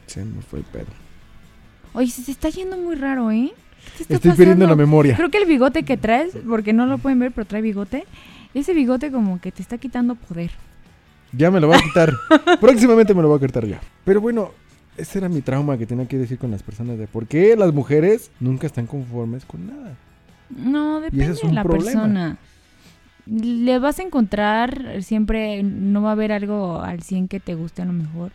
Se 0.07 0.25
me 0.25 0.41
fue 0.41 0.59
el 0.59 0.65
pedo. 0.65 0.87
Oye, 1.93 2.11
se 2.11 2.29
está 2.31 2.49
yendo 2.49 2.75
muy 2.77 2.95
raro, 2.95 3.31
¿eh? 3.31 3.53
¿Qué 3.97 4.13
Estoy 4.13 4.31
perdiendo 4.31 4.67
la 4.67 4.75
memoria. 4.75 5.15
Creo 5.15 5.31
que 5.31 5.37
el 5.37 5.45
bigote 5.45 5.83
que 5.83 5.95
traes, 5.95 6.33
porque 6.47 6.73
no 6.73 6.85
lo 6.85 6.97
pueden 6.97 7.19
ver, 7.19 7.31
pero 7.31 7.45
trae 7.47 7.61
bigote. 7.61 8.05
Ese 8.53 8.73
bigote 8.73 9.09
como 9.09 9.39
que 9.39 9.53
te 9.53 9.61
está 9.61 9.77
quitando 9.77 10.15
poder. 10.15 10.51
Ya 11.31 11.49
me 11.49 11.61
lo 11.61 11.67
voy 11.67 11.77
a 11.77 11.81
quitar. 11.81 12.11
Próximamente 12.59 13.13
me 13.13 13.21
lo 13.21 13.29
voy 13.29 13.37
a 13.37 13.47
quitar 13.47 13.65
ya. 13.65 13.79
Pero 14.03 14.19
bueno, 14.19 14.51
ese 14.97 15.19
era 15.19 15.29
mi 15.29 15.41
trauma 15.41 15.77
que 15.77 15.85
tenía 15.85 16.07
que 16.07 16.17
decir 16.17 16.37
con 16.37 16.51
las 16.51 16.63
personas 16.63 16.97
de 16.97 17.07
por 17.07 17.27
qué 17.27 17.55
las 17.55 17.73
mujeres 17.73 18.31
nunca 18.39 18.67
están 18.67 18.87
conformes 18.87 19.45
con 19.45 19.67
nada. 19.67 19.95
No, 20.49 21.01
depende 21.01 21.25
es 21.25 21.41
de 21.41 21.51
la 21.53 21.63
problema. 21.63 21.85
persona. 21.85 22.37
Le 23.25 23.79
vas 23.79 23.99
a 23.99 24.03
encontrar, 24.03 25.01
siempre 25.01 25.61
no 25.63 26.01
va 26.01 26.09
a 26.09 26.13
haber 26.13 26.31
algo 26.31 26.81
al 26.81 27.01
100 27.01 27.27
que 27.27 27.39
te 27.39 27.55
guste 27.55 27.81
a 27.81 27.85
lo 27.85 27.93
mejor. 27.93 28.31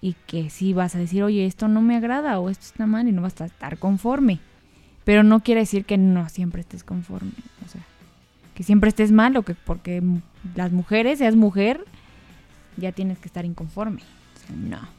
Y 0.00 0.14
que 0.26 0.48
sí 0.50 0.74
vas 0.74 0.94
a 0.94 0.98
decir, 0.98 1.22
oye, 1.24 1.44
esto 1.46 1.66
no 1.66 1.82
me 1.82 1.96
agrada 1.96 2.38
o 2.38 2.50
esto 2.50 2.66
está 2.66 2.86
mal 2.86 3.08
y 3.08 3.12
no 3.12 3.22
vas 3.22 3.40
a 3.40 3.46
estar 3.46 3.78
conforme. 3.78 4.38
Pero 5.04 5.22
no 5.22 5.40
quiere 5.40 5.62
decir 5.62 5.84
que 5.84 5.96
no 5.98 6.28
siempre 6.28 6.60
estés 6.60 6.84
conforme. 6.84 7.32
O 7.66 7.68
sea, 7.68 7.80
que 8.54 8.62
siempre 8.62 8.90
estés 8.90 9.10
mal 9.10 9.36
o 9.36 9.42
que 9.42 9.54
porque 9.54 10.02
las 10.54 10.70
mujeres, 10.70 11.18
seas 11.18 11.34
mujer, 11.34 11.84
ya 12.76 12.92
tienes 12.92 13.18
que 13.18 13.26
estar 13.26 13.44
inconforme. 13.44 14.02
O 14.36 14.46
sea, 14.46 14.56
no. 14.56 14.97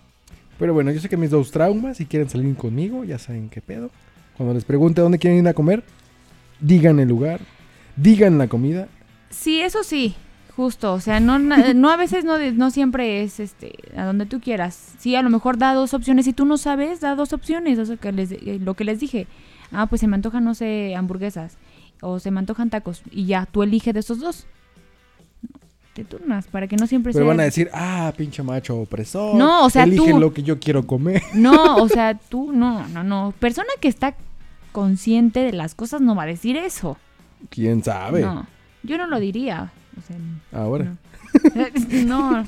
Pero 0.60 0.74
bueno, 0.74 0.92
yo 0.92 1.00
sé 1.00 1.10
que 1.10 1.18
mis 1.18 1.30
dos 1.32 1.50
traumas, 1.52 1.98
si 1.98 2.06
quieren 2.06 2.30
salir 2.30 2.56
conmigo, 2.56 3.04
ya 3.06 3.18
saben 3.18 3.50
qué 3.50 3.62
pedo. 3.62 3.90
Cuando 4.38 4.54
les 4.54 4.66
pregunte 4.66 5.02
dónde 5.02 5.18
quieren 5.18 5.40
ir 5.40 5.48
a 5.48 5.54
comer, 5.54 5.84
digan 6.60 7.00
el 7.00 7.08
lugar, 7.08 7.40
digan 7.96 8.38
la 8.38 8.48
comida. 8.48 8.88
Sí, 9.30 9.62
eso 9.62 9.84
sí, 9.84 10.16
justo, 10.56 10.94
o 10.94 11.00
sea, 11.00 11.20
no, 11.20 11.40
na- 11.40 11.74
no 11.74 11.90
a 11.90 11.96
veces 11.98 12.26
no, 12.26 12.38
no 12.54 12.72
siempre 12.72 13.24
es 13.24 13.40
este 13.40 13.74
a 13.96 14.04
donde 14.06 14.26
tú 14.26 14.40
quieras. 14.42 14.94
Sí, 14.98 15.16
a 15.16 15.22
lo 15.22 15.30
mejor 15.30 15.58
da 15.58 15.74
dos 15.74 15.94
opciones 15.94 16.28
y 16.28 16.34
tú 16.34 16.46
no 16.46 16.58
sabes, 16.58 17.00
da 17.00 17.16
dos 17.16 17.32
opciones, 17.34 17.80
o 17.80 17.86
sea, 17.86 17.98
que 17.98 18.12
les, 18.12 18.32
eh, 18.32 18.60
lo 18.62 18.74
que 18.74 18.84
les 18.84 19.00
dije. 19.00 19.28
Ah, 19.72 19.86
pues 19.88 20.02
se 20.02 20.08
me 20.08 20.16
antojan, 20.16 20.44
no 20.44 20.56
sé, 20.56 20.96
hamburguesas 20.96 21.58
o 22.02 22.20
se 22.20 22.32
me 22.32 22.40
antojan 22.40 22.70
tacos 22.70 23.02
y 23.12 23.26
ya, 23.28 23.46
tú 23.46 23.62
elige 23.64 23.94
de 23.94 24.00
esos 24.00 24.20
dos. 24.20 24.48
Te 25.94 26.04
turnas 26.06 26.48
para 26.48 26.68
que 26.68 26.76
no 26.76 26.88
siempre 26.88 27.12
Pero 27.14 27.26
sea... 27.26 27.28
van 27.30 27.40
a 27.40 27.44
decir, 27.44 27.70
ah, 27.74 28.14
pinche 28.16 28.44
macho 28.44 28.78
opresor. 28.78 29.36
No, 29.36 29.66
o 29.66 29.70
sea, 29.70 29.84
elige 29.84 30.12
tú- 30.12 30.20
lo 30.20 30.34
que 30.34 30.44
yo 30.44 30.60
quiero 30.60 30.86
comer. 30.88 31.22
No, 31.34 31.78
o 31.78 31.90
sea, 31.90 32.14
tú, 32.30 32.52
no, 32.52 32.88
no, 32.90 33.04
no. 33.04 33.34
Persona 33.40 33.70
que 33.82 33.88
está 33.88 34.16
consciente 34.72 35.40
de 35.42 35.52
las 35.52 35.76
cosas 35.76 36.00
no 36.02 36.16
va 36.16 36.24
a 36.24 36.28
decir 36.28 36.56
eso. 36.58 36.98
¿Quién 37.50 37.84
sabe? 37.84 38.22
No, 38.22 38.46
yo 38.84 38.98
no 38.98 39.08
lo 39.08 39.20
diría. 39.20 39.72
O 39.98 40.02
sea, 40.08 40.16
Ahora. 40.62 40.86
no. 41.56 41.68
no, 42.06 42.48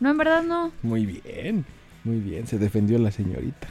no, 0.00 0.10
en 0.10 0.16
verdad 0.18 0.42
no. 0.42 0.72
Muy 0.82 1.06
bien, 1.06 1.64
muy 2.04 2.18
bien, 2.18 2.46
se 2.46 2.58
defendió 2.58 2.98
la 2.98 3.10
señorita. 3.12 3.68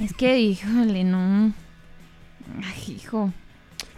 Es 0.00 0.14
que, 0.14 0.38
híjole, 0.40 1.04
no. 1.04 1.52
Ay, 2.62 2.94
hijo. 2.96 3.30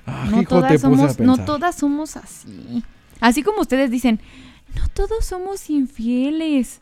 Ah, 0.06 0.26
No 0.30 0.42
hijo, 0.42 0.48
todas, 0.56 0.80
somos, 0.80 1.18
no 1.20 1.38
todas 1.44 1.74
somos 1.76 2.16
así. 2.16 2.82
Así 3.20 3.42
como 3.42 3.60
ustedes 3.60 3.90
dicen, 3.90 4.20
no 4.74 4.88
todos 4.88 5.24
somos 5.24 5.70
infieles. 5.70 6.80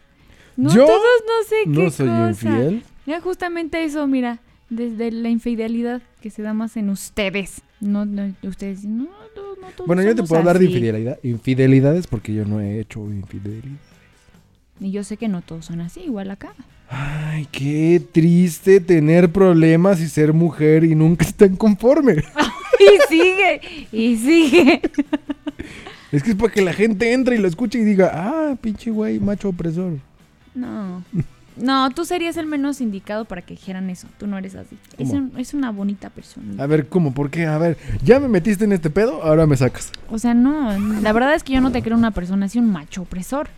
No 0.56 0.72
¿Yo? 0.74 0.86
todos 0.86 1.00
no 1.26 1.48
sé 1.48 1.56
qué 1.64 1.70
No 1.70 1.90
soy 1.90 2.06
cosa. 2.08 2.28
infiel. 2.48 2.82
Ya 3.06 3.20
justamente 3.20 3.84
eso, 3.84 4.06
mira, 4.06 4.38
desde 4.70 5.10
la 5.12 5.28
infidelidad 5.28 6.00
que 6.20 6.30
se 6.30 6.42
da 6.42 6.54
más 6.54 6.76
en 6.76 6.90
ustedes. 6.90 7.62
No, 7.80 8.04
no 8.06 8.32
ustedes 8.42 8.84
no, 8.84 9.04
no, 9.36 9.56
no 9.60 9.66
todos 9.76 9.86
Bueno, 9.86 10.02
yo 10.02 10.14
te 10.14 10.22
puedo 10.22 10.38
hablar 10.40 10.58
de 10.58 10.66
así". 10.66 10.74
infidelidad, 10.74 11.18
infidelidades 11.22 12.06
porque 12.06 12.32
yo 12.34 12.44
no 12.44 12.60
he 12.60 12.80
hecho 12.80 13.00
infidelidad. 13.00 13.76
Y 14.80 14.90
yo 14.90 15.04
sé 15.04 15.16
que 15.16 15.28
no 15.28 15.42
todos 15.42 15.66
son 15.66 15.80
así, 15.80 16.00
igual 16.00 16.30
acá. 16.30 16.54
Ay, 16.88 17.46
qué 17.52 18.02
triste 18.12 18.80
tener 18.80 19.30
problemas 19.30 20.00
y 20.00 20.08
ser 20.08 20.32
mujer 20.32 20.84
y 20.84 20.94
nunca 20.94 21.24
estar 21.26 21.50
conforme. 21.56 22.16
Y 22.76 22.98
sigue, 23.08 23.60
y 23.92 24.16
sigue. 24.16 24.80
Es 26.14 26.22
que 26.22 26.30
es 26.30 26.36
para 26.36 26.52
que 26.52 26.62
la 26.62 26.72
gente 26.72 27.12
entre 27.12 27.36
y 27.36 27.38
lo 27.38 27.48
escuche 27.48 27.78
y 27.78 27.84
diga, 27.84 28.10
ah, 28.14 28.56
pinche 28.60 28.90
güey, 28.90 29.18
macho 29.20 29.48
opresor. 29.48 29.94
No. 30.54 31.02
No, 31.56 31.88
tú 31.90 32.04
serías 32.04 32.36
el 32.36 32.46
menos 32.46 32.80
indicado 32.80 33.24
para 33.26 33.42
que 33.42 33.54
dijeran 33.54 33.88
eso. 33.88 34.08
Tú 34.18 34.26
no 34.26 34.36
eres 34.38 34.56
así. 34.56 34.76
Es, 34.98 35.10
¿Cómo? 35.10 35.20
un- 35.20 35.32
es 35.38 35.54
una 35.54 35.70
bonita 35.70 36.10
persona. 36.10 36.60
A 36.62 36.66
ver, 36.66 36.88
¿cómo? 36.88 37.14
¿Por 37.14 37.30
qué? 37.30 37.46
A 37.46 37.58
ver, 37.58 37.78
ya 38.02 38.18
me 38.18 38.26
metiste 38.28 38.64
en 38.64 38.72
este 38.72 38.90
pedo, 38.90 39.22
ahora 39.22 39.46
me 39.46 39.56
sacas. 39.56 39.92
O 40.10 40.18
sea, 40.18 40.34
no. 40.34 40.76
La 41.00 41.12
verdad 41.12 41.34
es 41.34 41.44
que 41.44 41.52
yo 41.52 41.60
no 41.60 41.70
te 41.70 41.80
creo 41.82 41.96
una 41.96 42.10
persona 42.10 42.46
así, 42.46 42.58
un 42.58 42.70
macho 42.72 43.02
opresor. 43.02 43.48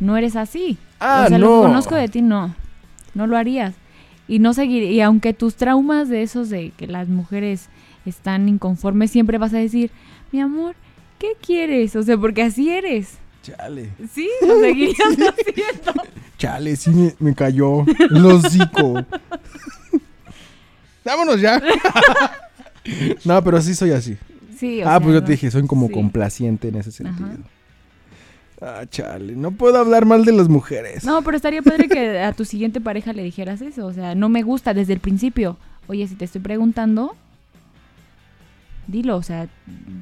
No 0.00 0.16
eres 0.16 0.34
así. 0.34 0.76
Ah, 0.98 1.22
o 1.26 1.28
sea, 1.28 1.38
no. 1.38 1.46
lo 1.46 1.62
que 1.62 1.68
conozco 1.68 1.94
de 1.94 2.08
ti, 2.08 2.20
no. 2.22 2.54
No 3.14 3.26
lo 3.28 3.36
harías. 3.36 3.74
Y 4.26 4.40
no 4.40 4.52
seguir. 4.52 4.82
Y 4.82 5.00
aunque 5.00 5.32
tus 5.32 5.54
traumas 5.54 6.08
de 6.08 6.22
esos 6.22 6.50
de 6.50 6.72
que 6.76 6.88
las 6.88 7.06
mujeres 7.08 7.68
están 8.04 8.48
inconformes, 8.48 9.12
siempre 9.12 9.38
vas 9.38 9.54
a 9.54 9.58
decir, 9.58 9.92
mi 10.32 10.40
amor, 10.40 10.74
¿qué 11.18 11.32
quieres? 11.44 11.96
O 11.96 12.02
sea, 12.02 12.16
porque 12.16 12.42
así 12.42 12.70
eres. 12.70 13.18
Chale. 13.42 13.90
Sí, 14.12 14.28
lo 14.46 14.58
seguirías 14.60 14.98
haciendo. 15.10 16.02
Chale, 16.38 16.76
sí 16.76 16.90
me, 16.90 17.14
me 17.18 17.34
cayó 17.34 17.84
el 18.10 18.26
hocico. 18.26 19.04
Vámonos 21.04 21.40
ya. 21.40 21.62
no, 23.24 23.42
pero 23.44 23.60
sí 23.60 23.74
soy 23.74 23.92
así. 23.92 24.16
Sí, 24.58 24.82
o 24.82 24.86
ah, 24.88 24.92
sea, 24.92 25.00
pues 25.00 25.14
yo 25.14 25.22
te 25.24 25.32
dije, 25.32 25.50
soy 25.50 25.66
como 25.66 25.86
Sí. 25.88 25.92
complaciente 25.92 26.68
en 26.68 26.76
ese 26.76 26.90
sentido. 26.90 27.26
Ajá. 27.28 27.36
Ah, 28.80 28.86
chale, 28.88 29.34
no 29.36 29.50
puedo 29.50 29.76
hablar 29.78 30.06
mal 30.06 30.24
de 30.24 30.32
las 30.32 30.48
mujeres. 30.48 31.04
No, 31.04 31.22
pero 31.22 31.36
estaría 31.36 31.60
padre 31.60 31.88
que 31.88 32.18
a 32.20 32.32
tu 32.32 32.46
siguiente 32.46 32.80
pareja 32.80 33.12
le 33.12 33.22
dijeras 33.22 33.60
eso. 33.60 33.86
O 33.86 33.92
sea, 33.92 34.14
no 34.14 34.30
me 34.30 34.42
gusta 34.42 34.72
desde 34.72 34.94
el 34.94 35.00
principio. 35.00 35.58
oye, 35.88 36.08
si 36.08 36.14
te 36.14 36.24
estoy 36.24 36.40
preguntando, 36.40 37.14
dilo, 38.86 39.16
o 39.16 39.22
sea, 39.22 39.48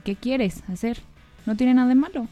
¿qué 0.04 0.16
quieres 0.16 0.62
hacer? 0.68 0.98
No 1.46 1.56
tiene 1.56 1.74
nada 1.74 1.88
de 1.88 1.94
malo. 1.94 2.26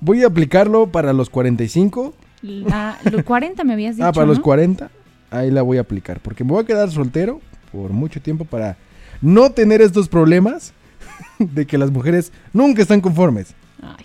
Voy 0.00 0.22
a 0.22 0.28
aplicarlo 0.28 0.86
para 0.86 1.12
los 1.12 1.28
45. 1.30 2.14
La, 2.42 2.98
los 3.10 3.22
40 3.22 3.64
me 3.64 3.74
habías 3.74 3.96
dicho. 3.96 4.06
ah, 4.08 4.12
para 4.12 4.26
los 4.26 4.38
¿no? 4.38 4.44
40. 4.44 4.90
Ahí 5.30 5.50
la 5.50 5.62
voy 5.62 5.78
a 5.78 5.82
aplicar. 5.82 6.20
Porque 6.20 6.42
me 6.44 6.52
voy 6.52 6.62
a 6.62 6.66
quedar 6.66 6.90
soltero 6.90 7.40
por 7.70 7.90
mucho 7.92 8.20
tiempo 8.20 8.44
para 8.44 8.76
no 9.20 9.50
tener 9.52 9.82
estos 9.82 10.08
problemas 10.08 10.72
de 11.38 11.66
que 11.66 11.76
las 11.78 11.90
mujeres 11.90 12.32
nunca 12.52 12.82
están 12.82 13.00
conformes. 13.00 13.54
Ay, 13.82 14.04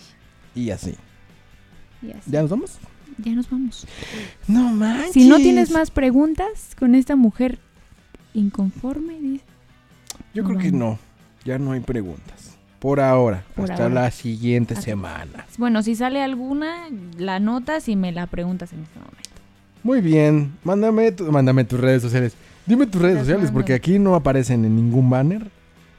Y 0.54 0.70
así. 0.70 0.96
ya, 2.02 2.22
sé. 2.22 2.32
¿Ya 2.32 2.42
nos 2.42 2.52
vamos? 2.52 2.78
Ya 3.18 3.32
nos 3.32 3.50
vamos. 3.50 3.88
No 4.48 4.72
manches. 4.74 5.14
Si 5.14 5.28
no 5.28 5.38
tienes 5.38 5.72
más 5.72 5.90
preguntas 5.92 6.76
con 6.78 6.94
esta 6.96 7.16
mujer 7.16 7.60
inconforme, 8.34 9.18
dice. 9.22 9.46
Yo 10.36 10.44
creo 10.44 10.60
que 10.60 10.72
no. 10.72 11.00
Ya 11.44 11.58
no 11.58 11.72
hay 11.72 11.80
preguntas. 11.80 12.56
Por 12.80 13.00
ahora. 13.00 13.44
Por 13.56 13.72
hasta 13.72 13.84
ahora. 13.86 13.96
la 14.04 14.12
siguiente 14.12 14.76
semana. 14.76 15.46
Bueno, 15.58 15.82
si 15.82 15.96
sale 15.96 16.22
alguna, 16.22 16.88
la 17.18 17.40
notas 17.40 17.90
y 17.90 17.96
me 17.96 18.12
la 18.12 18.28
preguntas 18.28 18.72
en 18.74 18.82
este 18.84 19.00
momento. 19.00 19.20
Muy 19.82 20.02
bien. 20.02 20.54
Mándame, 20.64 21.12
tu- 21.12 21.32
mándame 21.32 21.64
tus 21.64 21.80
redes 21.80 22.02
sociales. 22.04 22.36
Dime 22.68 22.86
tus 22.88 23.02
redes 23.02 23.16
Las 23.16 23.24
sociales 23.24 23.46
mando. 23.46 23.54
porque 23.60 23.74
aquí 23.74 23.98
no 23.98 24.14
aparecen 24.16 24.66
en 24.66 24.76
ningún 24.76 25.10
banner. 25.10 25.50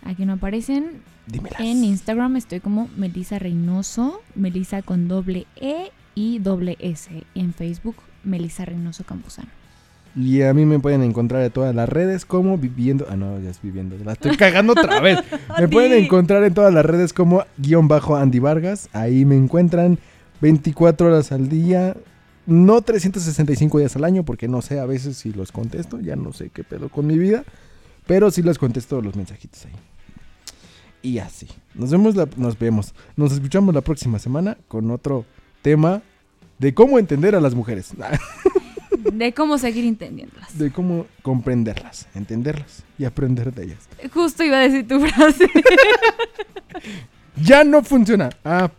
Aquí 0.05 0.25
no 0.26 0.35
aparecen. 0.35 1.00
Dímelas. 1.26 1.59
En 1.61 1.83
Instagram 1.83 2.37
estoy 2.37 2.61
como 2.61 2.88
Melisa 2.97 3.38
Reynoso, 3.40 4.21
Melisa 4.37 4.83
con 4.83 5.09
doble 5.09 5.47
E 5.57 5.90
y 6.14 6.38
doble 6.38 6.76
S. 6.78 7.25
En 7.35 7.52
Facebook, 7.52 7.97
Melisa 8.23 8.64
Reynoso 8.64 9.02
Campuzano. 9.05 9.49
Y 10.17 10.41
a 10.43 10.55
mí 10.55 10.65
me 10.65 10.79
pueden 10.79 11.03
encontrar 11.03 11.43
en 11.43 11.51
todas 11.53 11.75
las 11.75 11.87
redes 11.89 12.25
como 12.25 12.57
viviendo. 12.57 13.07
Ah, 13.11 13.17
no, 13.17 13.39
ya 13.39 13.51
es 13.51 13.61
viviendo. 13.61 13.97
La 14.03 14.13
estoy 14.15 14.35
cagando 14.39 14.73
otra 14.73 14.99
vez. 15.01 15.19
Me 15.61 15.69
pueden 15.69 15.93
encontrar 15.93 16.43
en 16.45 16.55
todas 16.55 16.73
las 16.73 16.87
redes 16.87 17.13
como 17.13 17.45
guion 17.59 17.87
bajo 17.87 18.17
Andy 18.17 18.39
Vargas. 18.39 18.89
Ahí 18.95 19.27
me 19.27 19.37
encuentran 19.37 19.99
24 20.41 21.09
horas 21.09 21.33
al 21.33 21.51
día. 21.51 21.95
No 22.47 22.81
365 22.81 23.79
días 23.79 23.95
al 23.97 24.05
año, 24.05 24.23
porque 24.25 24.49
no 24.49 24.63
sé 24.63 24.81
a 24.81 24.87
veces 24.87 25.19
si 25.19 25.33
los 25.35 25.53
contesto. 25.53 26.01
Ya 26.01 26.17
no 26.17 26.33
sé 26.33 26.49
qué 26.49 26.65
pedo 26.65 26.89
con 26.89 27.07
mi 27.07 27.19
vida. 27.19 27.45
Pero 28.07 28.31
sí 28.31 28.41
los 28.41 28.57
contesto 28.59 29.03
los 29.03 29.17
mensajitos 29.17 29.67
ahí. 29.67 29.73
Y 31.03 31.19
así. 31.19 31.47
Nos 31.75 31.91
vemos, 31.91 32.17
la- 32.17 32.29
nos 32.39 32.59
vemos. 32.59 32.95
Nos 33.17 33.33
escuchamos 33.33 33.75
la 33.75 33.83
próxima 33.83 34.19
semana 34.19 34.57
con 34.69 34.91
otro 34.91 35.27
tema 35.61 36.01
de 36.59 36.73
cómo 36.73 36.99
entender 36.99 37.35
a 37.35 37.41
las 37.41 37.55
mujeres. 37.55 37.93
De 39.12 39.33
cómo 39.33 39.59
seguir 39.59 39.85
entendiéndolas. 39.85 40.57
de 40.59 40.71
cómo 40.73 41.07
comprenderlas, 41.23 42.07
entenderlas 42.15 42.85
y 42.99 43.05
aprender 43.05 43.53
de 43.53 43.65
ellas. 43.65 43.88
Justo 44.12 44.43
iba 44.45 44.57
a 44.59 44.61
decir 44.61 44.87
tu 44.87 45.00
frase. 45.07 45.47
Ya 47.43 47.65
no 47.65 47.83
funciona. 47.83 48.31
Ah, 48.45 48.71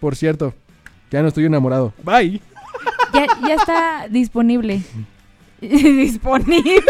por 0.00 0.16
cierto, 0.16 0.54
ya 1.10 1.22
no 1.22 1.28
estoy 1.28 1.44
enamorado. 1.44 1.92
Bye. 2.02 2.40
ya, 3.14 3.26
ya 3.46 3.54
está 3.54 4.08
disponible. 4.08 4.82
disponible. 5.60 6.82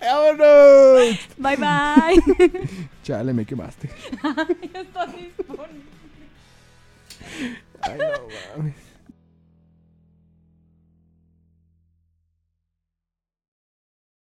¡Vámonos! 0.00 1.18
Bye 1.38 1.56
bye. 1.56 2.50
Chale, 3.04 3.32
me 3.32 3.44
quemaste. 3.46 3.88
ya 4.74 4.80
está 4.80 5.06
disponible. 5.06 5.82
Ay, 7.82 7.98
no 7.98 8.56
mames. 8.56 8.74